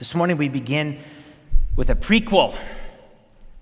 [0.00, 0.98] This morning we begin
[1.76, 2.56] with a prequel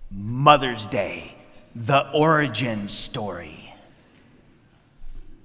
[0.09, 1.35] Mother's Day,
[1.75, 3.75] the origin story.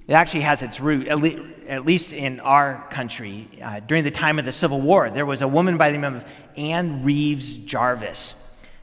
[0.08, 3.50] It actually has its root, at least in our country.
[3.60, 6.14] Uh, during the time of the Civil War, there was a woman by the name
[6.14, 6.26] of
[6.58, 8.36] Ann Reeves Jarvis.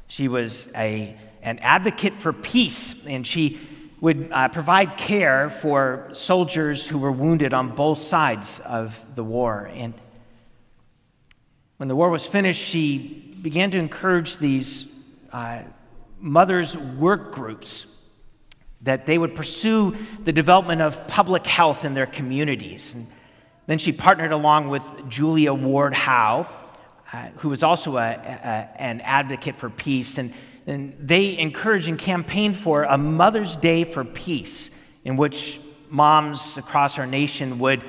[0.08, 3.60] She was a, an advocate for peace, and she
[4.00, 9.70] would uh, provide care for soldiers who were wounded on both sides of the war.
[9.72, 9.94] And
[11.80, 12.98] when the war was finished, she
[13.40, 14.84] began to encourage these
[15.32, 15.60] uh,
[16.18, 17.86] mothers' work groups
[18.82, 22.92] that they would pursue the development of public health in their communities.
[22.92, 23.06] And
[23.66, 26.46] then she partnered along with Julia Ward Howe,
[27.14, 30.18] uh, who was also a, a, an advocate for peace.
[30.18, 30.34] And,
[30.66, 34.68] and they encouraged and campaigned for a Mother's Day for Peace,
[35.06, 37.82] in which moms across our nation would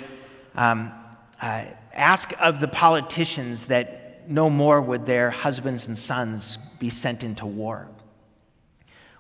[0.56, 0.94] um,
[1.42, 7.24] uh, ask of the politicians that no more would their husbands and sons be sent
[7.24, 7.90] into war.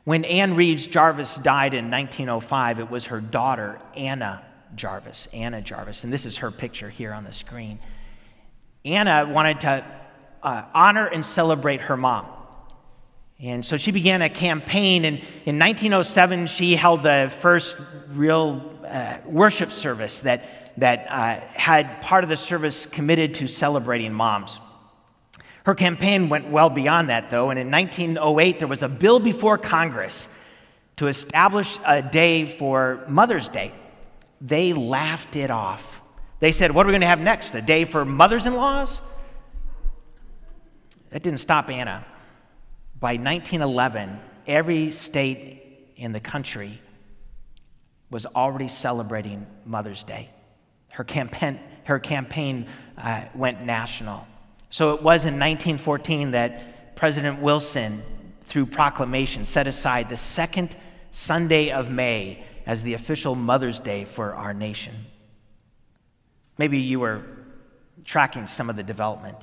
[0.03, 4.43] When Ann Reeves Jarvis died in 1905, it was her daughter, Anna
[4.75, 5.27] Jarvis.
[5.31, 7.79] Anna Jarvis, and this is her picture here on the screen.
[8.83, 9.85] Anna wanted to
[10.41, 12.25] uh, honor and celebrate her mom.
[13.39, 17.75] And so she began a campaign, and in 1907, she held the first
[18.09, 24.11] real uh, worship service that that uh, had part of the service committed to celebrating
[24.11, 24.59] moms.
[25.63, 29.59] Her campaign went well beyond that, though, and in 1908, there was a bill before
[29.59, 30.27] Congress
[30.97, 33.71] to establish a day for Mother's Day.
[34.41, 36.01] They laughed it off.
[36.39, 37.53] They said, What are we going to have next?
[37.53, 39.01] A day for mothers in laws?
[41.11, 42.03] That didn't stop Anna.
[42.99, 46.81] By 1911, every state in the country
[48.09, 50.31] was already celebrating Mother's Day.
[50.91, 54.27] Her campaign, her campaign uh, went national.
[54.69, 58.03] So it was in 1914 that President Wilson,
[58.45, 60.75] through proclamation, set aside the second
[61.11, 64.95] Sunday of May as the official Mother's Day for our nation.
[66.57, 67.23] Maybe you were
[68.05, 69.37] tracking some of the development.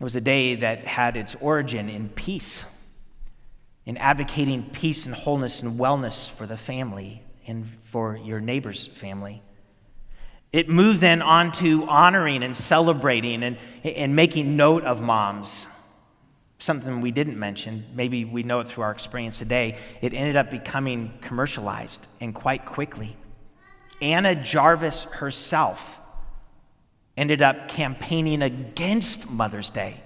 [0.00, 2.64] It was a day that had its origin in peace,
[3.84, 9.42] in advocating peace and wholeness and wellness for the family and for your neighbor's family.
[10.52, 15.66] It moved then on to honoring and celebrating and, and making note of moms.
[16.58, 19.78] Something we didn't mention, maybe we know it through our experience today.
[20.00, 23.16] It ended up becoming commercialized and quite quickly.
[24.00, 25.98] Anna Jarvis herself
[27.16, 30.00] ended up campaigning against Mother's Day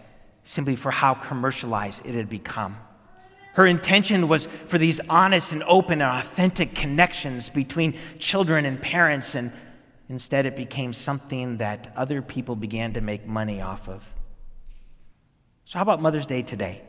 [0.44, 2.76] simply for how commercialized it had become.
[3.54, 9.34] Her intention was for these honest and open and authentic connections between children and parents
[9.34, 9.52] and
[10.12, 14.04] Instead, it became something that other people began to make money off of.
[15.64, 16.82] So, how about Mother's Day today?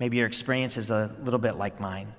[0.00, 2.14] Maybe your experience is a little bit like mine.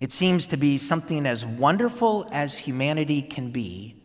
[0.00, 4.00] It seems to be something as wonderful as humanity can be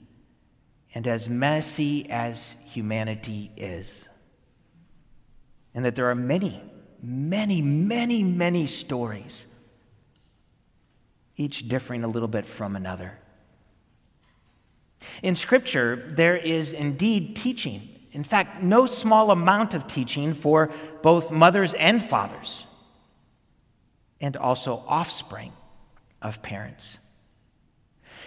[0.95, 4.09] and as messy as humanity is.
[5.75, 6.63] And that there are many,
[7.03, 9.45] many, many, many stories
[11.39, 13.17] each differing a little bit from another.
[15.23, 17.87] In Scripture, there is indeed teaching.
[18.11, 20.69] In fact, no small amount of teaching for
[21.01, 22.65] both mothers and fathers,
[24.19, 25.53] and also offspring
[26.21, 26.97] of parents.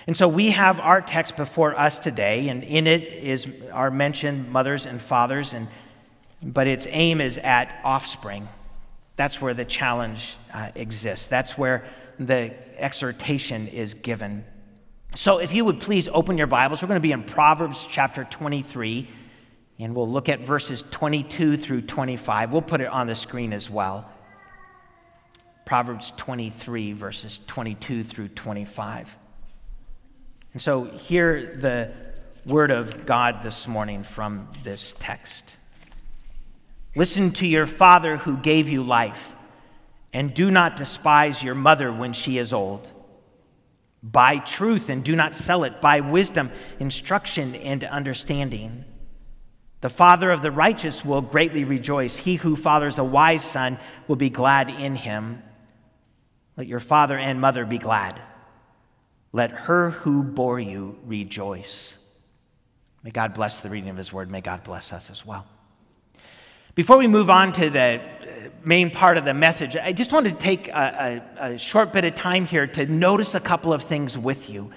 [0.06, 4.50] And so we have our text before us today, and in it is our mentioned
[4.50, 5.68] mothers and fathers, and
[6.42, 8.48] but its aim is at offspring.
[9.16, 11.26] That's where the challenge uh, exists.
[11.26, 11.84] That's where
[12.26, 14.44] the exhortation is given.
[15.14, 18.24] So, if you would please open your Bibles, we're going to be in Proverbs chapter
[18.24, 19.08] 23,
[19.78, 22.50] and we'll look at verses 22 through 25.
[22.50, 24.08] We'll put it on the screen as well.
[25.66, 29.08] Proverbs 23, verses 22 through 25.
[30.54, 31.92] And so, hear the
[32.46, 35.56] word of God this morning from this text.
[36.96, 39.34] Listen to your father who gave you life
[40.12, 42.90] and do not despise your mother when she is old.
[44.02, 45.80] Buy truth and do not sell it.
[45.80, 46.50] Buy wisdom,
[46.80, 48.84] instruction, and understanding.
[49.80, 52.16] The father of the righteous will greatly rejoice.
[52.16, 53.78] He who fathers a wise son
[54.08, 55.42] will be glad in him.
[56.56, 58.20] Let your father and mother be glad.
[59.32, 61.94] Let her who bore you rejoice.
[63.02, 64.30] May God bless the reading of his word.
[64.30, 65.46] May God bless us as well.
[66.74, 68.00] Before we move on to the
[68.64, 72.06] main part of the message, I just wanted to take a, a, a, short bit
[72.06, 74.70] of time here to notice a couple of things with you.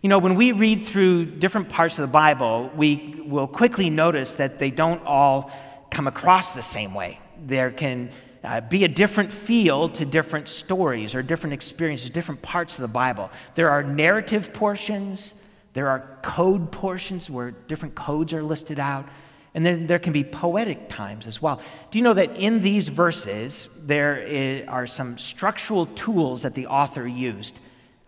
[0.00, 4.32] You know, when we read through different parts of the Bible, we will quickly notice
[4.34, 5.50] that they don't all
[5.90, 7.20] come across the same way.
[7.44, 8.10] There can
[8.42, 12.88] uh, be a different feel to different stories or different experiences, different parts of the
[12.88, 13.30] Bible.
[13.54, 15.34] There are narrative portions,
[15.74, 19.06] there are code portions where different codes are listed out,
[19.54, 21.62] and then there can be poetic times as well.
[21.90, 27.06] Do you know that in these verses, there are some structural tools that the author
[27.06, 27.58] used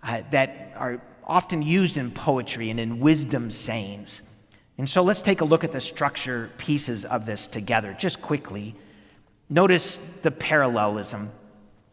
[0.02, 4.22] uh, that are often used in poetry and in wisdom sayings?
[4.78, 8.74] And so let's take a look at the structure pieces of this together, just quickly.
[9.48, 11.30] Notice the parallelism.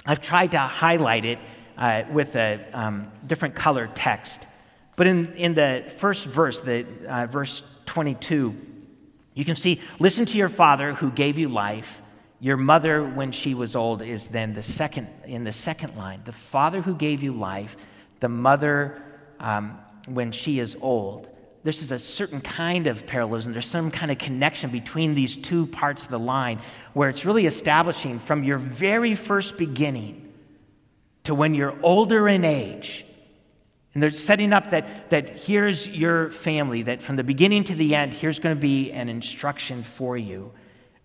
[0.06, 1.40] I've tried to highlight it
[1.78, 4.48] uh, with a um, different color text.
[4.96, 8.73] But in, in the first verse, the, uh, verse 22,
[9.34, 12.02] you can see, listen to your father who gave you life.
[12.40, 16.22] Your mother, when she was old, is then the second, in the second line.
[16.26, 17.78] The father who gave you life,
[18.20, 19.02] the mother,
[19.40, 21.30] um, when she is old
[21.64, 23.54] this is a certain kind of parallelism.
[23.54, 26.60] There's some kind of connection between these two parts of the line
[26.94, 30.34] where it's really establishing from your very first beginning
[31.24, 33.06] to when you're older in age.
[33.94, 37.96] And they're setting up that, that here's your family, that from the beginning to the
[37.96, 40.52] end, here's going to be an instruction for you.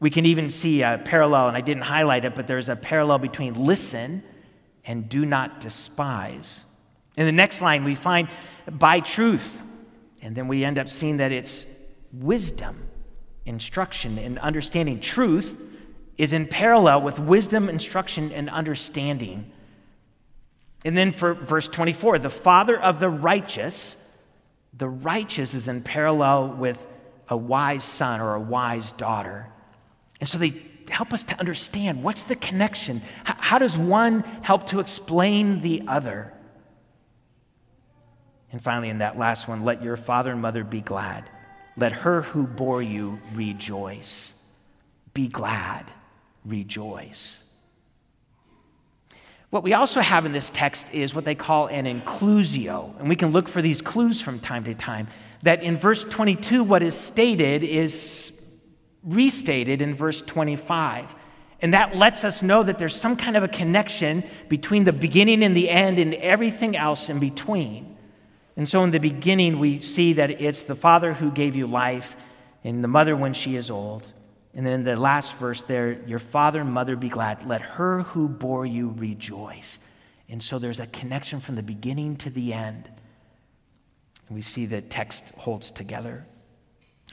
[0.01, 3.19] We can even see a parallel, and I didn't highlight it, but there's a parallel
[3.19, 4.23] between listen
[4.85, 6.63] and do not despise.
[7.17, 8.29] In the next line, we find
[8.71, 9.63] buy truth
[10.23, 11.67] and then we end up seeing that it's
[12.13, 12.89] wisdom,
[13.45, 15.01] instruction, and understanding.
[15.01, 15.59] Truth
[16.17, 19.51] is in parallel with wisdom, instruction, and understanding.
[20.85, 23.97] And then for verse 24, the father of the righteous,
[24.73, 26.85] the righteous is in parallel with
[27.29, 29.49] a wise son or a wise daughter.
[30.21, 33.03] And so they help us to understand what's the connection?
[33.25, 36.33] How does one help to explain the other?
[38.51, 41.29] And finally, in that last one, let your father and mother be glad.
[41.77, 44.33] Let her who bore you rejoice.
[45.13, 45.91] Be glad,
[46.45, 47.39] rejoice.
[49.51, 53.17] What we also have in this text is what they call an inclusio, and we
[53.17, 55.09] can look for these clues from time to time.
[55.43, 58.33] That in verse 22, what is stated is
[59.03, 61.15] restated in verse 25.
[61.61, 65.43] And that lets us know that there's some kind of a connection between the beginning
[65.43, 67.97] and the end and everything else in between.
[68.57, 72.17] And so in the beginning, we see that it's the Father who gave you life
[72.65, 74.13] and the mother when she is old.
[74.55, 77.47] And then in the last verse there, your father and mother be glad.
[77.47, 79.79] Let her who bore you rejoice.
[80.29, 82.89] And so there's a connection from the beginning to the end.
[84.29, 86.27] And we see the text holds together.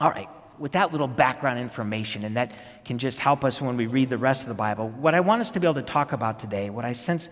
[0.01, 0.27] All right,
[0.59, 2.51] with that little background information, and that
[2.83, 5.41] can just help us when we read the rest of the Bible, what I want
[5.41, 7.29] us to be able to talk about today, what I sense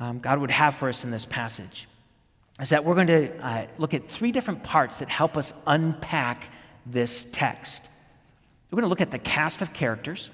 [0.00, 1.88] um, God would have for us in this passage,
[2.60, 6.44] is that we're going to uh, look at three different parts that help us unpack
[6.86, 7.88] this text.
[8.74, 10.30] We're going to look at the cast of characters,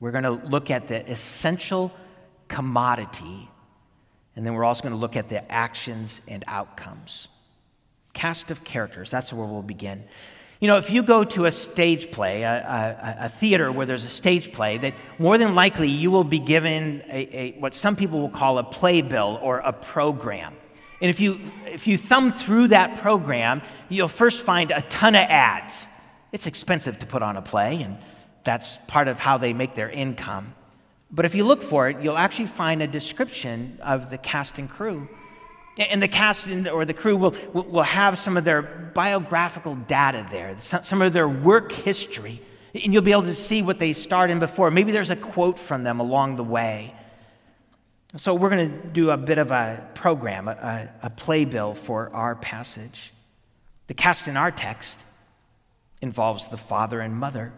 [0.00, 1.92] we're going to look at the essential
[2.48, 3.50] commodity,
[4.34, 7.28] and then we're also going to look at the actions and outcomes.
[8.14, 10.04] Cast of characters, that's where we'll begin.
[10.60, 14.04] You know, if you go to a stage play, a, a, a, theater where there's
[14.04, 17.96] a stage play, that more than likely you will be given a, a, what some
[17.96, 20.56] people will call a playbill or a program.
[21.02, 23.60] And if you, if you thumb through that program,
[23.90, 25.86] you'll first find a ton of ads.
[26.34, 27.96] It's expensive to put on a play, and
[28.42, 30.52] that's part of how they make their income.
[31.08, 34.68] But if you look for it, you'll actually find a description of the cast and
[34.68, 35.08] crew.
[35.78, 40.56] And the cast or the crew will, will have some of their biographical data there,
[40.60, 42.42] some of their work history.
[42.74, 44.72] And you'll be able to see what they starred in before.
[44.72, 46.96] Maybe there's a quote from them along the way.
[48.16, 52.34] So, we're going to do a bit of a program, a, a playbill for our
[52.34, 53.12] passage.
[53.86, 54.98] The cast in our text
[56.04, 57.52] involves the father and mother.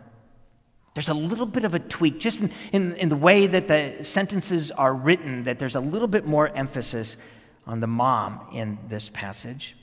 [0.94, 4.02] There's a little bit of a tweak, just in, in, in, the way that the
[4.02, 7.18] sentences are written, that there's a little bit more emphasis
[7.66, 9.76] on the mom in this passage.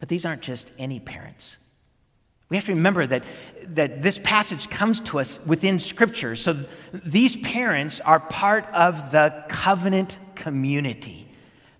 [0.00, 1.56] But these aren't just any parents.
[2.50, 3.24] We have to remember that,
[3.68, 6.36] that this passage comes to us within Scripture.
[6.36, 11.31] So these parents are part of the covenant community.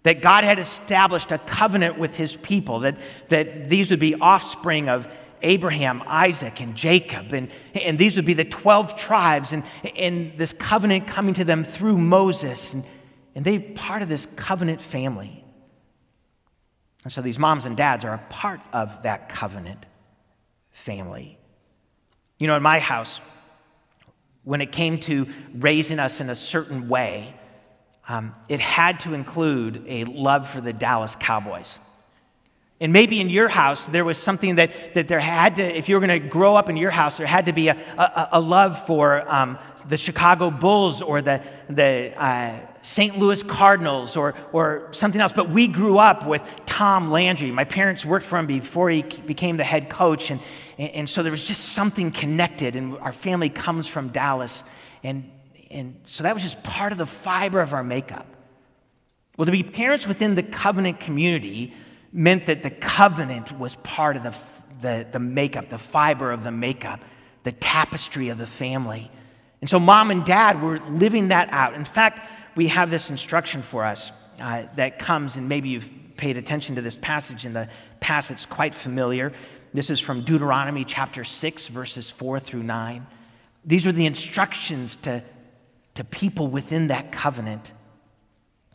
[0.03, 2.97] That God had established a covenant with his people, that,
[3.29, 5.07] that these would be offspring of
[5.43, 9.65] Abraham, Isaac, and Jacob, and, and these would be the 12 tribes, and,
[9.97, 12.85] and this covenant coming to them through Moses, and,
[13.35, 15.45] and they part of this covenant family.
[17.05, 19.85] And so these moms and dads are a part of that covenant
[20.71, 21.39] family.
[22.39, 23.21] You know, in my house,
[24.45, 27.35] when it came to raising us in a certain way,
[28.09, 31.79] um, it had to include a love for the Dallas Cowboys.
[32.81, 35.95] And maybe in your house, there was something that, that there had to, if you
[35.95, 38.41] were going to grow up in your house, there had to be a, a, a
[38.41, 39.57] love for um,
[39.89, 41.41] the Chicago Bulls or the,
[41.71, 43.17] the uh, St.
[43.17, 45.33] Louis Cardinals or, or something else.
[45.33, 47.53] But we grew up with Tom Landry.
[47.53, 50.33] My parents worked for him before he became the head coach.
[50.33, 50.41] And,
[50.77, 52.75] and so there was just something connected.
[52.75, 54.65] And our family comes from Dallas.
[55.05, 55.31] And,
[55.73, 58.27] and so that was just part of the fiber of our makeup.
[59.37, 61.75] Well, to be parents within the covenant community,
[62.13, 64.35] meant that the covenant was part of the,
[64.83, 67.01] the, the makeup, the fiber of the makeup,
[67.43, 69.11] the tapestry of the family.
[69.61, 71.75] And so mom and dad were living that out.
[71.75, 76.37] In fact, we have this instruction for us uh, that comes, and maybe you've paid
[76.37, 77.69] attention to this passage in the
[78.01, 79.33] past, it's quite familiar.
[79.73, 83.07] This is from Deuteronomy chapter 6, verses 4 through 9.
[83.65, 85.23] These are the instructions to,
[85.95, 87.73] to people within that covenant.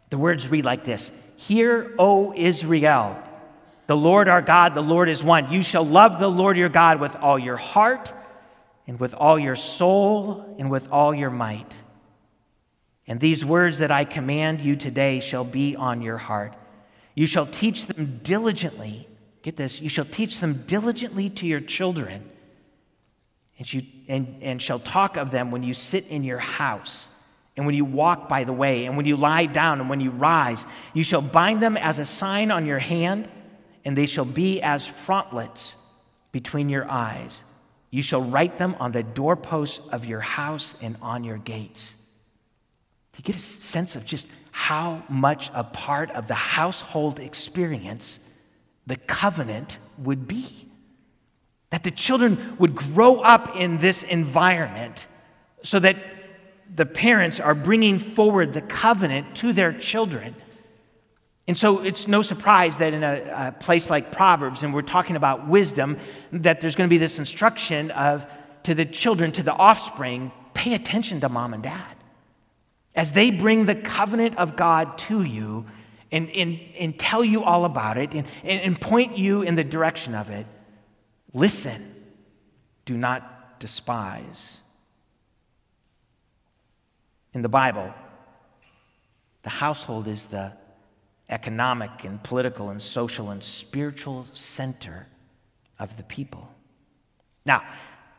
[0.10, 3.22] The words read like this Hear, O Israel,
[3.88, 5.52] the Lord our God, the Lord is one.
[5.52, 8.14] You shall love the Lord your God with all your heart,
[8.86, 11.74] and with all your soul, and with all your might.
[13.08, 16.54] And these words that I command you today shall be on your heart.
[17.16, 19.08] You shall teach them diligently.
[19.42, 22.30] Get this, you shall teach them diligently to your children,
[23.58, 27.08] and, you, and, and shall talk of them when you sit in your house
[27.56, 30.12] and when you walk by the way, and when you lie down, and when you
[30.12, 30.64] rise.
[30.94, 33.28] You shall bind them as a sign on your hand
[33.84, 35.76] and they shall be as frontlets
[36.34, 37.44] between your eyes.
[37.90, 41.96] You shall write them on the doorposts of your house and on your gates.
[43.16, 48.20] You get a sense of just how much a part of the household experience
[48.86, 50.67] the covenant would be?
[51.70, 55.06] That the children would grow up in this environment
[55.64, 55.98] so that
[56.74, 60.36] the parents are bringing forward the covenant to their children
[61.48, 65.16] and so it's no surprise that in a, a, place like Proverbs, and we're talking
[65.16, 65.98] about wisdom,
[66.34, 68.28] that there's going to be this instruction of
[68.64, 71.96] to the children, to the offspring, pay attention to mom and dad.
[72.96, 75.66] As they bring the covenant of God to you
[76.12, 80.16] and, and, and tell you all about it and, and point you in the direction
[80.16, 80.46] of it,
[81.34, 81.96] listen,
[82.86, 84.60] do not despise.
[87.34, 87.94] In the Bible,
[89.44, 90.54] the household is the
[91.30, 95.08] economic and political and social and spiritual center
[95.80, 96.50] of the people.
[97.46, 97.64] Now,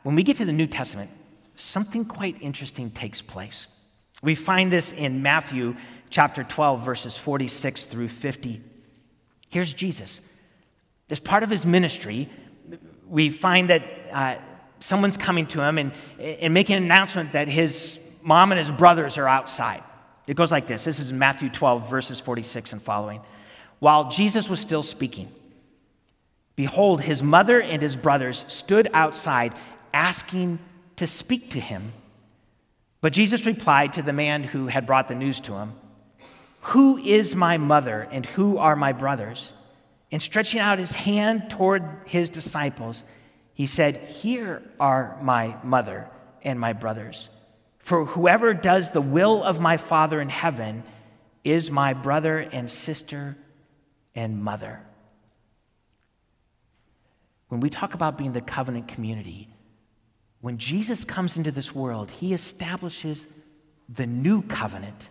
[0.02, 1.10] when we get to the New Testament,
[1.56, 3.66] something quite interesting takes place.
[4.22, 5.76] We find this in Matthew
[6.10, 8.60] chapter 12, verses 46 through 50.
[9.48, 10.20] Here's Jesus.
[11.10, 12.28] As part of his ministry,
[13.08, 14.36] we find that uh,
[14.80, 19.18] someone's coming to him and, and making an announcement that his mom and his brothers
[19.18, 19.82] are outside.
[20.26, 23.20] It goes like this this is Matthew 12, verses 46 and following.
[23.78, 25.32] While Jesus was still speaking,
[26.56, 29.54] behold, his mother and his brothers stood outside
[29.94, 30.58] asking
[30.96, 31.92] to speak to him.
[33.00, 35.74] But Jesus replied to the man who had brought the news to him
[36.60, 39.52] Who is my mother and who are my brothers?
[40.10, 43.02] And stretching out his hand toward his disciples,
[43.52, 46.08] he said, Here are my mother
[46.42, 47.28] and my brothers.
[47.78, 50.82] For whoever does the will of my Father in heaven
[51.44, 53.36] is my brother and sister
[54.14, 54.80] and mother.
[57.48, 59.48] When we talk about being the covenant community,
[60.40, 63.26] when Jesus comes into this world, he establishes
[63.88, 65.08] the new covenant.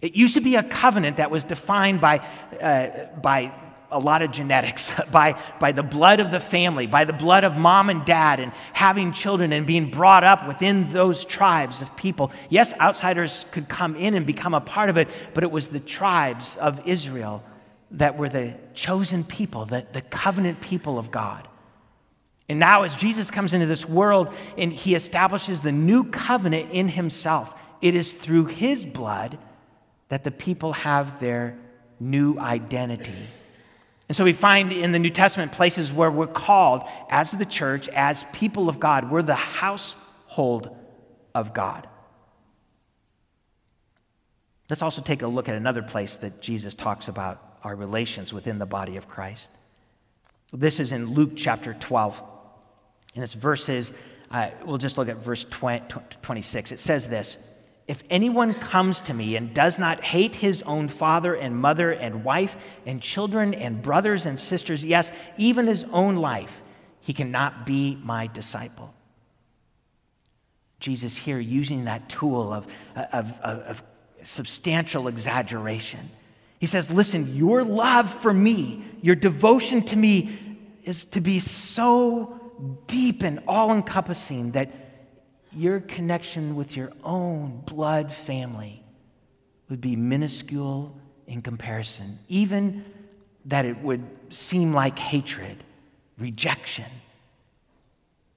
[0.00, 2.18] It used to be a covenant that was defined by,
[2.60, 3.52] uh, by
[3.92, 7.56] a lot of genetics, by, by the blood of the family, by the blood of
[7.56, 12.32] mom and dad, and having children and being brought up within those tribes of people.
[12.48, 15.80] Yes, outsiders could come in and become a part of it, but it was the
[15.80, 17.44] tribes of Israel
[17.92, 21.46] that were the chosen people, the, the covenant people of God.
[22.48, 26.88] And now, as Jesus comes into this world and he establishes the new covenant in
[26.88, 29.38] himself, it is through his blood
[30.08, 31.56] that the people have their
[31.98, 33.14] new identity.
[34.12, 37.88] And so we find in the New Testament places where we're called as the church,
[37.88, 39.10] as people of God.
[39.10, 40.68] We're the household
[41.34, 41.88] of God.
[44.68, 48.58] Let's also take a look at another place that Jesus talks about our relations within
[48.58, 49.50] the body of Christ.
[50.52, 52.22] This is in Luke chapter 12.
[53.14, 53.92] And it's verses,
[54.30, 55.86] uh, we'll just look at verse 20,
[56.20, 56.72] 26.
[56.72, 57.38] It says this
[57.88, 62.24] if anyone comes to me and does not hate his own father and mother and
[62.24, 66.62] wife and children and brothers and sisters, yes, even his own life,
[67.00, 68.94] he cannot be my disciple.
[70.78, 72.66] Jesus here using that tool of,
[73.12, 73.82] of, of,
[74.24, 76.10] substantial exaggeration.
[76.60, 80.38] He says, Listen, your love for me, your devotion to me
[80.84, 82.38] is to be so
[82.86, 84.81] deep and all encompassing that
[85.54, 88.82] your connection with your own blood family
[89.68, 92.84] would be minuscule in comparison, even
[93.46, 95.64] that it would seem like hatred,
[96.18, 96.90] rejection.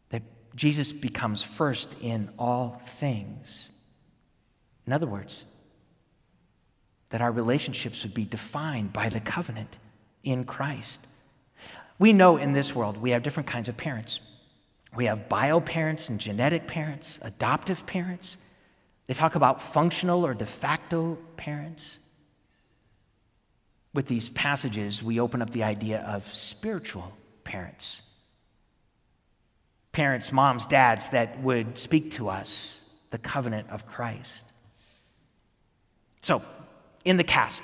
[0.09, 0.23] That
[0.55, 3.69] Jesus becomes first in all things.
[4.87, 5.43] In other words,
[7.09, 9.77] that our relationships would be defined by the covenant
[10.23, 10.99] in Christ.
[11.97, 14.19] We know in this world we have different kinds of parents.
[14.95, 18.37] We have bio parents and genetic parents, adoptive parents.
[19.07, 21.99] They talk about functional or de facto parents.
[23.93, 28.01] With these passages, we open up the idea of spiritual parents.
[29.91, 34.43] Parents, moms, dads that would speak to us the covenant of Christ.
[36.21, 36.41] So,
[37.05, 37.63] in the cast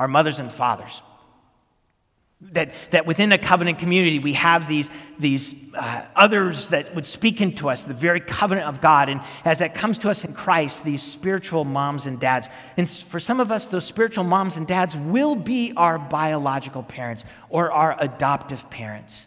[0.00, 1.02] our mothers and fathers.
[2.52, 7.40] That, that within a covenant community, we have these, these uh, others that would speak
[7.42, 9.10] into us, the very covenant of God.
[9.10, 12.48] And as that comes to us in Christ, these spiritual moms and dads.
[12.78, 17.24] And for some of us, those spiritual moms and dads will be our biological parents
[17.50, 19.26] or our adoptive parents.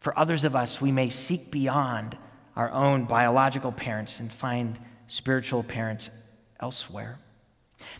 [0.00, 2.18] For others of us, we may seek beyond
[2.56, 6.10] our own biological parents and find spiritual parents
[6.58, 7.18] elsewhere.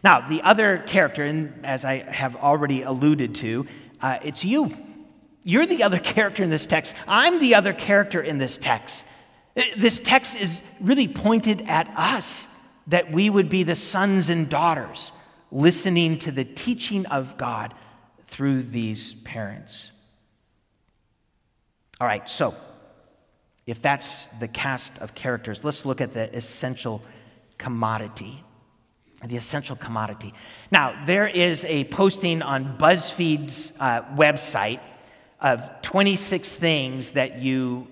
[0.04, 3.66] Now, the other character, and as I have already alluded to,
[4.02, 4.76] uh, it's you.
[5.44, 6.94] You're the other character in this text.
[7.06, 9.04] I'm the other character in this text.
[9.56, 12.46] Uh, this text is really pointed at us
[12.88, 15.12] that we would be the sons and daughters
[15.50, 17.74] listening to the teaching of God
[18.26, 19.90] through these parents.
[22.00, 22.54] All right, so
[23.66, 27.02] if that's the cast of characters, let's look at the essential
[27.58, 28.42] commodity
[29.28, 30.34] the essential commodity.
[30.70, 34.80] Now, there is a posting on BuzzFeed's uh, website
[35.40, 37.86] of 26 things that you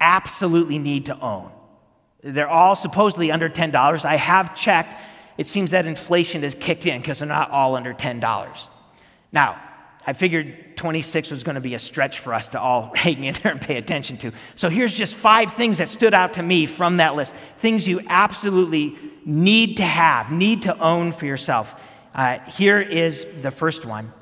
[0.00, 1.50] absolutely need to own.
[2.22, 4.04] They're all supposedly under $10.
[4.04, 4.94] I have checked.
[5.36, 8.66] It seems that inflation has kicked in because they're not all under $10.
[9.32, 9.60] Now,
[10.06, 13.34] I figured 26 was going to be a stretch for us to all hang in
[13.42, 14.32] there and pay attention to.
[14.54, 17.34] So here's just five things that stood out to me from that list.
[17.58, 21.74] Things you absolutely need to have, need to own for yourself.
[22.14, 24.12] Uh, here is the first one.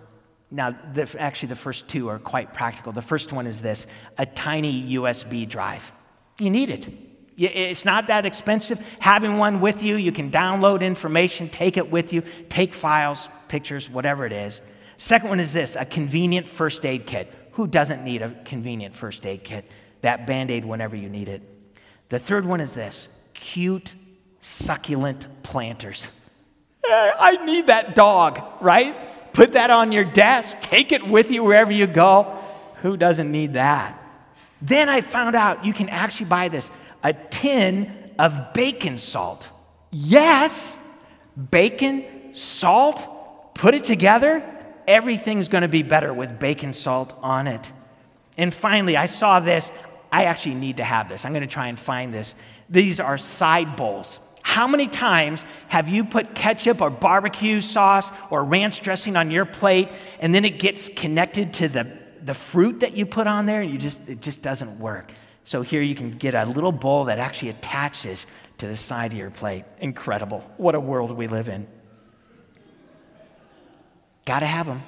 [0.51, 2.93] Now, the, actually, the first two are quite practical.
[2.93, 3.87] The first one is this
[4.19, 5.91] a tiny USB drive.
[6.39, 6.89] You need it.
[7.37, 8.79] It's not that expensive.
[9.01, 13.89] Having one with you, you can download information, take it with you, take files, pictures,
[13.89, 14.61] whatever it is.
[14.99, 17.33] Second one is this a convenient first aid kit.
[17.53, 19.65] Who doesn't need a convenient first aid kit?
[20.03, 21.43] That band aid whenever you need it.
[22.11, 23.95] The third one is this cute,
[24.43, 26.07] succulent planters.
[26.87, 29.33] Uh, I need that dog, right?
[29.33, 32.39] Put that on your desk, take it with you wherever you go.
[32.83, 33.99] Who doesn't need that?
[34.61, 36.71] Then I found out you can actually buy this
[37.03, 39.49] a tin of bacon salt.
[39.91, 40.77] Yes,
[41.51, 44.45] bacon, salt, put it together
[44.87, 47.73] everything's going to be better with bacon salt on it.
[48.37, 49.71] And finally, I saw this.
[50.11, 51.25] I actually need to have this.
[51.25, 52.35] I'm going to try and find this.
[52.69, 54.19] These are side bowls.
[54.43, 59.45] How many times have you put ketchup or barbecue sauce or ranch dressing on your
[59.45, 59.89] plate
[60.21, 61.91] and then it gets connected to the,
[62.23, 65.13] the fruit that you put on there and you just it just doesn't work?
[65.45, 68.27] So here you can get a little bowl that actually attaches
[68.59, 69.65] to the side of your plate.
[69.81, 70.45] Incredible.
[70.57, 71.67] What a world we live in.
[74.25, 74.83] Got to have them.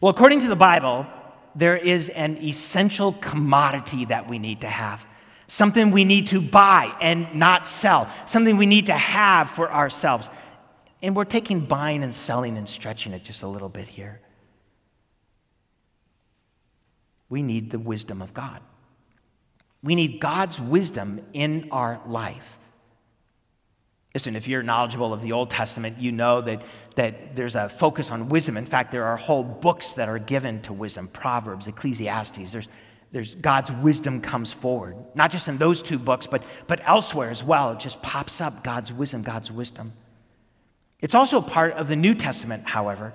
[0.00, 1.06] Well, according to the Bible,
[1.54, 5.04] there is an essential commodity that we need to have.
[5.46, 8.10] Something we need to buy and not sell.
[8.26, 10.30] Something we need to have for ourselves.
[11.02, 14.20] And we're taking buying and selling and stretching it just a little bit here.
[17.28, 18.60] We need the wisdom of God.
[19.82, 22.58] We need God's wisdom in our life.
[24.14, 26.62] Listen, if you're knowledgeable of the Old Testament, you know that,
[26.94, 28.56] that there's a focus on wisdom.
[28.56, 32.52] In fact, there are whole books that are given to wisdom Proverbs, Ecclesiastes.
[32.52, 32.68] There's,
[33.14, 37.44] there's God's wisdom comes forward, not just in those two books, but, but elsewhere as
[37.44, 37.70] well.
[37.70, 39.92] It just pops up God's wisdom, God's wisdom.
[40.98, 43.12] It's also part of the New Testament, however.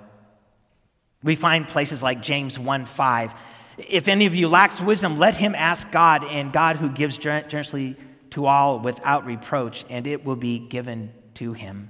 [1.22, 3.34] We find places like James 1 5.
[3.90, 7.98] If any of you lacks wisdom, let him ask God, and God who gives generously
[8.30, 11.90] to all without reproach, and it will be given to him.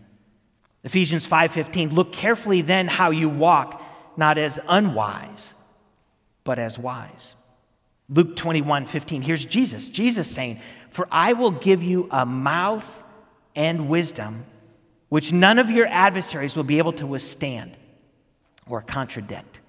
[0.83, 3.79] Ephesians 5:15 Look carefully then how you walk,
[4.17, 5.53] not as unwise,
[6.43, 7.35] but as wise.
[8.09, 9.89] Luke 21:15 Here's Jesus.
[9.89, 13.03] Jesus saying, "For I will give you a mouth
[13.55, 14.45] and wisdom
[15.09, 17.75] which none of your adversaries will be able to withstand
[18.67, 19.59] or contradict.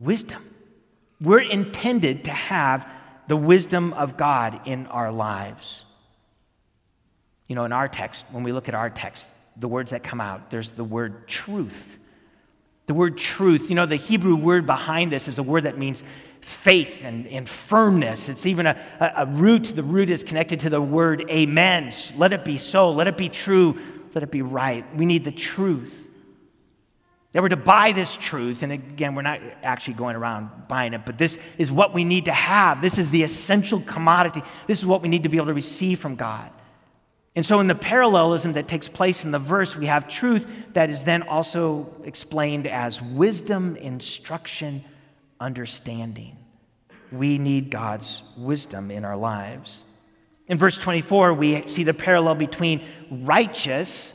[0.00, 0.44] Wisdom.
[1.20, 2.86] We're intended to have
[3.28, 5.84] the wisdom of God in our lives.
[7.48, 10.20] You know, in our text, when we look at our text, the words that come
[10.20, 11.98] out, there's the word truth.
[12.86, 16.02] The word truth, you know, the Hebrew word behind this is a word that means
[16.46, 18.28] faith and, and firmness.
[18.28, 19.64] It's even a, a, root.
[19.74, 21.92] The root is connected to the word amen.
[22.16, 22.92] Let it be so.
[22.92, 23.76] Let it be true.
[24.14, 24.84] Let it be right.
[24.96, 26.08] We need the truth.
[27.32, 31.04] That we're to buy this truth, and again, we're not actually going around buying it,
[31.04, 32.80] but this is what we need to have.
[32.80, 34.40] This is the essential commodity.
[34.68, 36.50] This is what we need to be able to receive from God.
[37.34, 40.90] And so, in the parallelism that takes place in the verse, we have truth that
[40.90, 44.82] is then also explained as wisdom, instruction,
[45.40, 46.36] understanding.
[47.12, 49.82] We need God's wisdom in our lives.
[50.48, 54.12] In verse 24, we see the parallel between righteous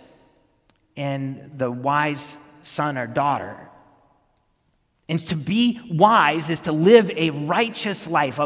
[0.95, 3.57] and the wise son or daughter.
[5.09, 8.43] And to be wise is to live a righteous life, a,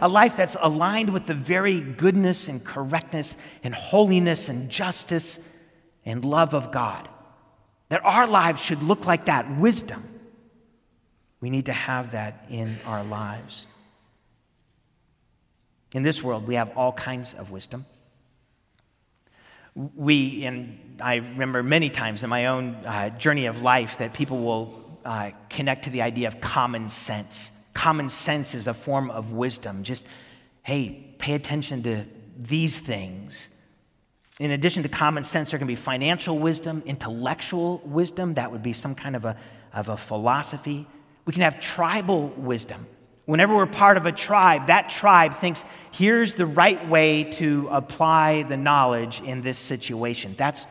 [0.00, 5.38] a life that's aligned with the very goodness and correctness and holiness and justice
[6.06, 7.08] and love of God.
[7.90, 10.17] That our lives should look like that wisdom.
[11.40, 13.66] We need to have that in our lives.
[15.94, 17.86] In this world, we have all kinds of wisdom
[19.94, 24.40] we, and I remember many times in my own uh, journey of life that people
[24.40, 27.52] will uh, connect to the idea of common sense.
[27.74, 29.84] Common sense is a form of wisdom.
[29.84, 30.04] Just,
[30.62, 32.04] hey, pay attention to
[32.36, 33.48] these things.
[34.40, 38.34] In addition to common sense, there can be financial wisdom, intellectual wisdom.
[38.34, 39.36] That would be some kind of a,
[39.72, 40.88] of a philosophy.
[41.28, 42.86] We can have tribal wisdom.
[43.26, 48.44] Whenever we're part of a tribe, that tribe thinks, here's the right way to apply
[48.44, 50.34] the knowledge in this situation.
[50.38, 50.64] That's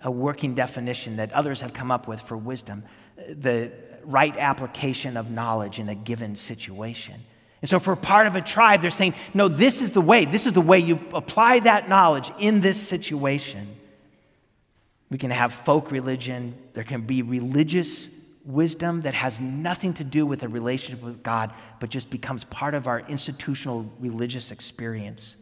[0.00, 2.84] a working definition that others have come up with for wisdom
[3.28, 3.70] the
[4.02, 7.22] right application of knowledge in a given situation.
[7.60, 10.24] And so, for part of a tribe, they're saying, no, this is the way.
[10.24, 13.76] This is the way you apply that knowledge in this situation.
[15.10, 18.08] We can have folk religion, there can be religious
[18.48, 22.74] wisdom that has nothing to do with a relationship with God, but just becomes part
[22.74, 25.36] of our institutional religious experience.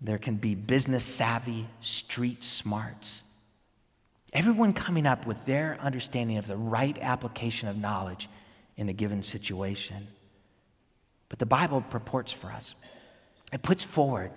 [0.00, 3.22] There can be business savvy, street smarts.
[4.32, 8.28] Everyone coming up with their understanding of the right application of knowledge
[8.76, 10.08] in a given situation.
[11.28, 12.74] But the Bible purports for us,
[13.52, 14.32] it puts forward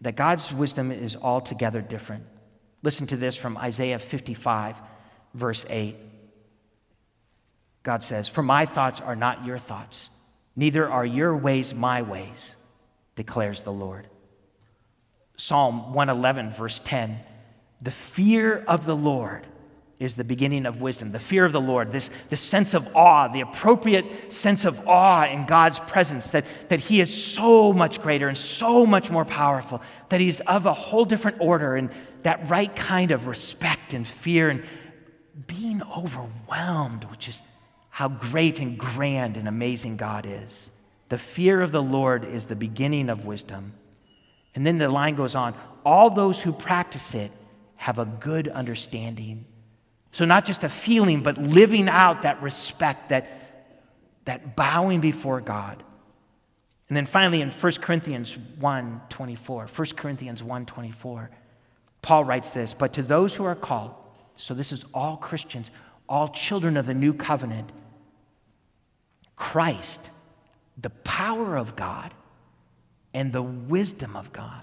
[0.00, 2.24] that God's wisdom is altogether different.
[2.82, 4.76] Listen to this from Isaiah 55,
[5.34, 5.96] verse 8.
[7.88, 10.10] God says, For my thoughts are not your thoughts,
[10.54, 12.54] neither are your ways my ways,
[13.16, 14.06] declares the Lord.
[15.38, 17.18] Psalm 111, verse 10
[17.80, 19.46] The fear of the Lord
[19.98, 21.12] is the beginning of wisdom.
[21.12, 25.24] The fear of the Lord, this, this sense of awe, the appropriate sense of awe
[25.24, 29.80] in God's presence, that, that He is so much greater and so much more powerful,
[30.10, 31.88] that He's of a whole different order, and
[32.22, 34.62] that right kind of respect and fear and
[35.46, 37.40] being overwhelmed, which is
[37.98, 40.70] how great and grand and amazing God is.
[41.08, 43.72] The fear of the Lord is the beginning of wisdom.
[44.54, 47.32] And then the line goes on all those who practice it
[47.74, 49.46] have a good understanding.
[50.12, 53.26] So, not just a feeling, but living out that respect, that,
[54.26, 55.82] that bowing before God.
[56.88, 61.30] And then finally in 1 Corinthians 1 24, 1 Corinthians 1 24,
[62.02, 63.92] Paul writes this, but to those who are called,
[64.36, 65.72] so this is all Christians,
[66.08, 67.72] all children of the new covenant,
[69.38, 70.10] Christ,
[70.76, 72.12] the power of God,
[73.14, 74.62] and the wisdom of God.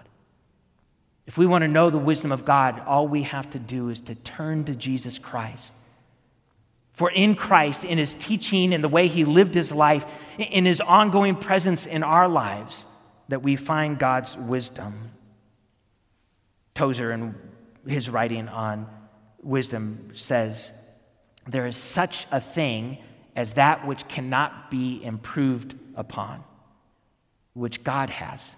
[1.25, 4.01] If we want to know the wisdom of God, all we have to do is
[4.01, 5.73] to turn to Jesus Christ.
[6.93, 10.05] For in Christ, in his teaching, in the way he lived his life,
[10.38, 12.85] in his ongoing presence in our lives,
[13.29, 15.11] that we find God's wisdom.
[16.75, 17.35] Tozer, in
[17.88, 18.88] his writing on
[19.41, 20.71] wisdom, says,
[21.47, 22.99] There is such a thing
[23.35, 26.43] as that which cannot be improved upon,
[27.53, 28.55] which God has.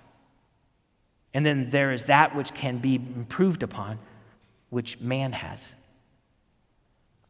[1.33, 3.99] And then there is that which can be improved upon,
[4.69, 5.63] which man has.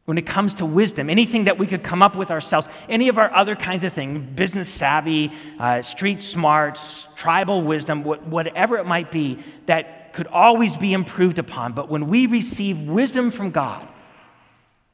[0.06, 3.18] When it comes to wisdom, anything that we could come up with ourselves, any of
[3.18, 9.12] our other kinds of things, business savvy, uh, street smarts, tribal wisdom, whatever it might
[9.12, 11.74] be, that could always be improved upon.
[11.74, 13.88] But when we receive wisdom from God,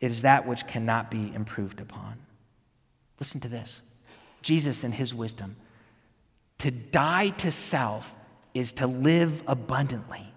[0.02, 2.18] it is that which cannot be improved upon.
[3.24, 3.80] Listen to this
[4.42, 5.56] Jesus, in his wisdom,
[6.58, 8.14] to die to self
[8.54, 10.28] is to live abundantly.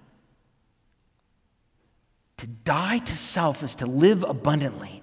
[2.36, 5.02] To die to self is to live abundantly.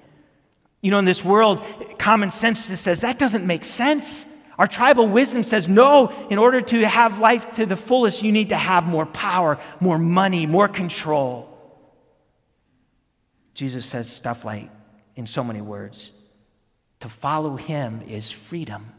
[0.80, 1.62] You know, in this world,
[1.98, 4.24] common sense just says that doesn't make sense.
[4.58, 8.48] Our tribal wisdom says, no, in order to have life to the fullest, you need
[8.50, 11.50] to have more power, more money, more control.
[13.56, 14.70] Jesus says stuff like,
[15.18, 16.14] in so many words,
[17.04, 18.90] to follow him is freedom.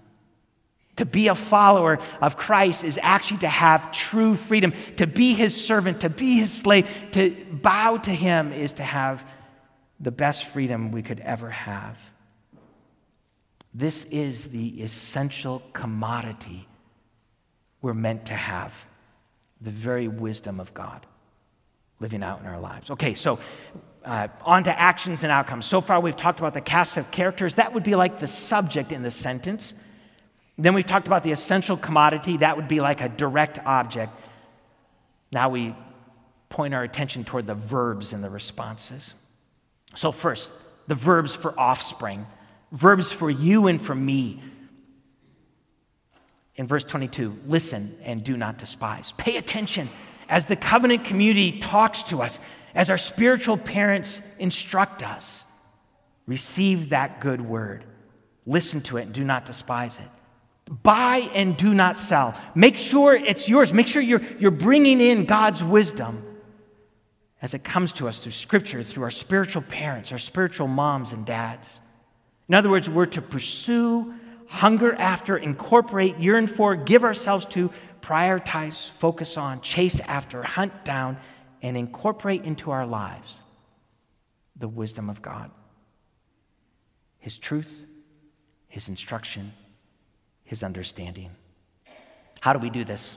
[0.97, 4.75] To be a follower of Christ is actually to have true freedom.
[4.99, 9.27] To be his servant, to be his slave, to bow to him is to have
[9.99, 11.97] the best freedom we could ever have.
[13.73, 16.69] This is the essential commodity
[17.81, 18.75] we're meant to have
[19.63, 21.07] the very wisdom of God
[22.01, 22.91] living out in our lives.
[22.91, 23.39] Okay, so
[24.05, 25.65] uh, on to actions and outcomes.
[25.65, 27.55] So far, we've talked about the cast of characters.
[27.57, 29.75] That would be like the subject in the sentence.
[30.59, 32.39] Then we've talked about the essential commodity.
[32.39, 34.13] That would be like a direct object.
[35.33, 35.75] Now we
[36.49, 39.15] point our attention toward the verbs in the responses.
[39.95, 40.53] So, first,
[40.87, 42.27] the verbs for offspring
[42.75, 44.43] verbs for you and for me.
[46.57, 49.13] In verse 22, listen and do not despise.
[49.17, 49.89] Pay attention
[50.29, 52.39] as the covenant community talks to us,
[52.75, 55.45] as our spiritual parents instruct us.
[56.27, 57.85] Receive that good word.
[58.47, 60.73] Listen to it and do not despise it.
[60.83, 62.39] Buy and do not sell.
[62.55, 63.73] Make sure it's yours.
[63.73, 66.25] Make sure you're, you're bringing in God's wisdom
[67.43, 71.27] as it comes to us through Scripture, through our spiritual parents, our spiritual moms and
[71.27, 71.69] dads.
[72.49, 74.15] In other words, we're to pursue,
[74.49, 81.19] hunger after, incorporate, yearn for, give ourselves to, prioritize, focus on, chase after, hunt down,
[81.65, 83.41] and incorporate into our lives
[84.55, 85.51] the wisdom of God.
[87.19, 87.83] His truth,
[88.69, 89.55] His instruction,
[90.45, 91.31] His understanding.
[92.41, 93.17] How do we do this?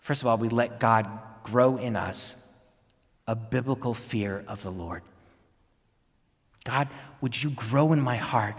[0.00, 1.08] First of all, we let God
[1.44, 2.34] grow in us
[3.28, 5.02] a biblical fear of the Lord.
[6.64, 6.88] God,
[7.20, 8.56] would you grow in my heart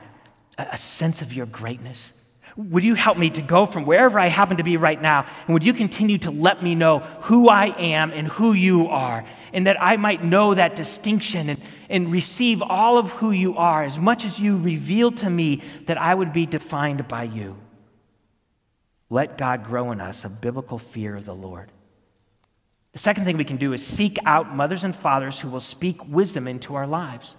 [0.57, 2.13] a, sense of your greatness?
[2.57, 5.25] Would you help me to go from wherever I happen to be right now?
[5.45, 9.25] And would you continue to let me know who I am and who you are?
[9.51, 13.83] And that I might know that distinction and, and receive all of who you are
[13.83, 17.57] as much as you reveal to me that I would be defined by you.
[19.09, 21.71] Let God grow in us a biblical fear of the Lord.
[22.93, 26.07] The second thing we can do is seek out mothers and fathers who will speak
[26.07, 27.35] wisdom into our lives.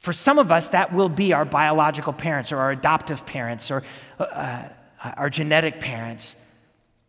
[0.00, 3.82] For some of us, that will be our biological parents or our adoptive parents or
[4.18, 4.68] uh, uh,
[5.02, 6.36] our genetic parents.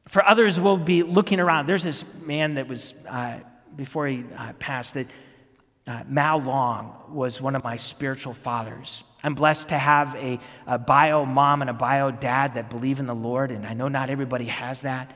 [0.09, 1.67] For others, we'll be looking around.
[1.67, 3.39] There's this man that was, uh,
[3.75, 5.07] before he uh, passed, that
[5.87, 9.03] uh, Mal Long was one of my spiritual fathers.
[9.23, 13.07] I'm blessed to have a, a bio mom and a bio dad that believe in
[13.07, 15.15] the Lord, and I know not everybody has that.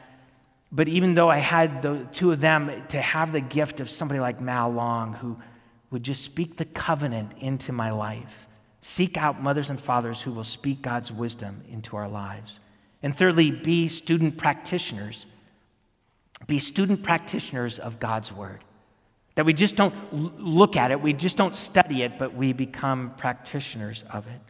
[0.72, 4.20] But even though I had the two of them, to have the gift of somebody
[4.20, 5.38] like Mal Long who
[5.96, 8.50] would just speak the covenant into my life.
[8.82, 12.60] Seek out mothers and fathers who will speak God's wisdom into our lives.
[13.02, 15.26] And thirdly, be student practitioners.
[16.48, 18.60] Be student practitioners of God's word.
[19.36, 19.96] That we just don't
[20.38, 24.42] look at it, we just don't study it, but we become practitioners of it.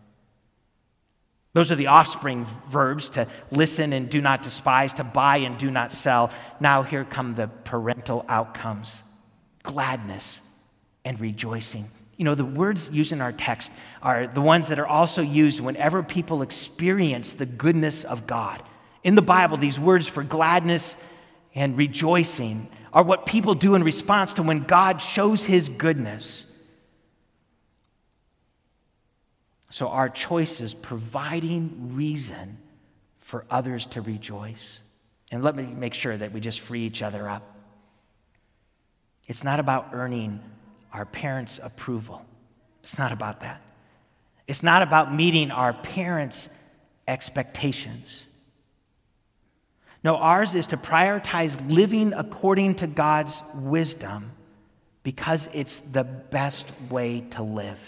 [1.54, 5.70] Those are the offspring verbs to listen and do not despise, to buy and do
[5.70, 6.32] not sell.
[6.60, 9.04] Now, here come the parental outcomes
[9.62, 10.42] gladness,
[11.06, 11.90] and rejoicing.
[12.18, 15.60] You know, the words used in our text are the ones that are also used
[15.60, 18.64] whenever people experience the goodness of God.
[19.04, 20.96] In the Bible, these words for gladness
[21.54, 26.46] and rejoicing are what people do in response to when God shows his goodness.
[29.70, 32.58] So our choice is providing reason
[33.20, 34.80] for others to rejoice.
[35.32, 37.44] And let me make sure that we just free each other up.
[39.28, 40.40] It's not about earning
[40.96, 42.26] our parents' approval.
[42.82, 43.62] It's not about that.
[44.48, 46.48] It's not about meeting our parents'
[47.06, 48.24] expectations.
[50.06, 54.32] No, ours is to prioritize living according to God's wisdom
[55.04, 57.80] because it's the best way to live.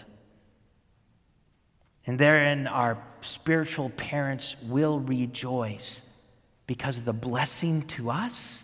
[2.06, 6.02] And therein, our spiritual parents will rejoice
[6.66, 8.64] because of the blessing to us,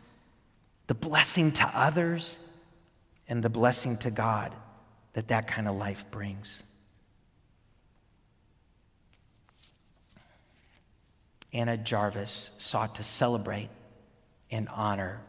[0.87, 2.37] the blessing to others,
[3.27, 4.53] and the blessing to God
[5.13, 6.63] that that kind of life brings.
[11.53, 13.69] Anna Jarvis sought to celebrate
[14.49, 15.21] and honor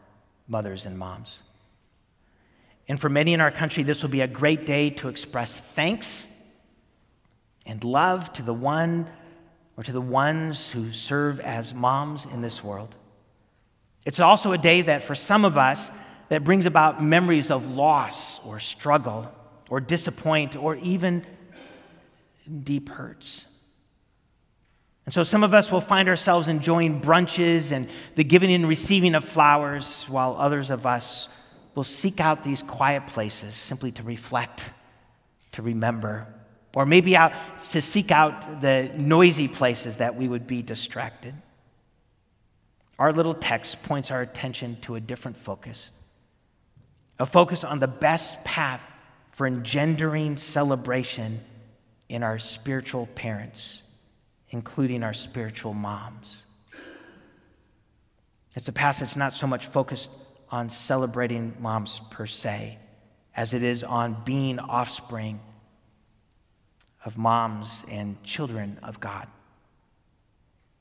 [0.47, 1.39] mothers and moms.
[2.87, 6.25] And for many in our country, this will be a great day to express thanks
[7.65, 9.07] and love to the one
[9.77, 12.95] or to the ones who serve as moms in this world.
[14.05, 15.89] It's also a day that for some of us
[16.29, 19.31] that brings about memories of loss or struggle
[19.69, 21.25] or disappoint or even
[22.63, 23.45] deep hurts.
[25.05, 29.13] And so some of us will find ourselves enjoying brunches and the giving and receiving
[29.13, 31.27] of flowers, while others of us
[31.75, 34.63] will seek out these quiet places simply to reflect,
[35.51, 36.25] to remember,
[36.73, 37.33] or maybe out
[37.71, 41.35] to seek out the noisy places that we would be distracted.
[42.97, 45.91] Our little text points our attention to a different focus
[47.19, 48.81] a focus on the best path
[49.31, 51.41] for engendering celebration
[52.09, 53.81] in our spiritual parents,
[54.49, 56.45] including our spiritual moms.
[58.55, 60.09] It's a passage not so much focused
[60.49, 62.77] on celebrating moms per se,
[63.35, 65.39] as it is on being offspring
[67.03, 69.27] of moms and children of God.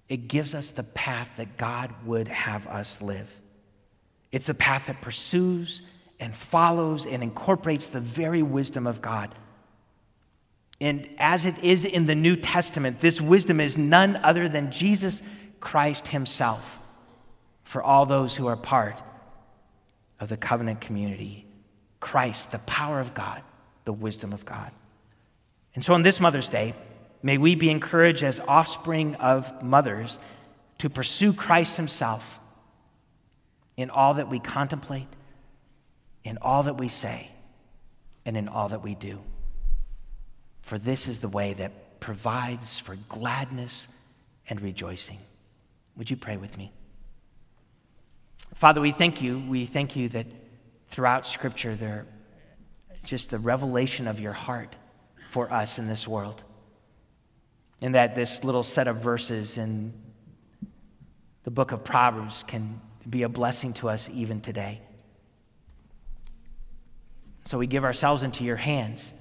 [0.08, 3.28] It gives us the path that God would have us live.
[4.30, 5.80] It's a path that pursues
[6.20, 9.35] and follows and incorporates the very wisdom of God.
[10.81, 15.22] And as it is in the New Testament, this wisdom is none other than Jesus
[15.61, 16.79] Christ Himself
[17.64, 19.00] for all those who are part
[20.20, 21.46] of the covenant community.
[22.00, 23.42] Christ, the power of God,
[23.85, 24.70] the wisdom of God.
[25.74, 26.74] And so on this Mother's Day,
[27.22, 30.18] may we be encouraged as offspring of mothers
[30.79, 32.40] to pursue Christ Himself
[33.77, 35.09] in all that we contemplate
[36.24, 37.30] in all that we say
[38.24, 39.20] and in all that we do.
[40.62, 43.87] For this is the way that provides for gladness
[44.48, 45.18] and rejoicing.
[45.96, 46.72] Would you pray with me?
[48.54, 49.42] Father, we thank you.
[49.48, 50.26] We thank you that
[50.88, 52.06] throughout Scripture, there
[53.04, 54.74] just the revelation of your heart
[55.30, 56.42] for us in this world.
[57.82, 59.92] And that this little set of verses in
[61.42, 64.80] the book of Proverbs can be a blessing to us even today.
[67.44, 69.12] So we give ourselves into your hands,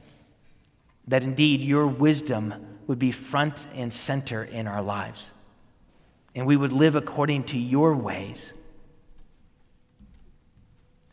[1.08, 2.54] that indeed your wisdom
[2.88, 5.32] would be front and center in our lives,
[6.36, 8.54] and we would live according to your ways.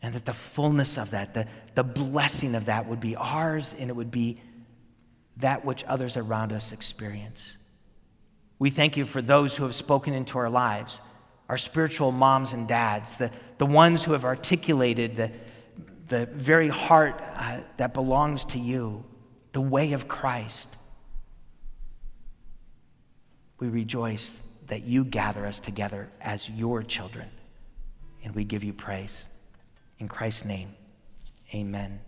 [0.01, 3.89] And that the fullness of that, the, the blessing of that would be ours, and
[3.89, 4.41] it would be
[5.37, 7.57] that which others around us experience.
[8.57, 11.01] We thank you for those who have spoken into our lives,
[11.49, 15.31] our spiritual moms and dads, the, the ones who have articulated the,
[16.11, 19.01] the very heart uh, that belongs to you,
[19.53, 20.67] the way of Christ.
[23.59, 27.29] We rejoice that you gather us together as your children,
[28.25, 29.23] and we give you praise.
[29.99, 30.75] In Christ's name,
[31.55, 32.01] amen.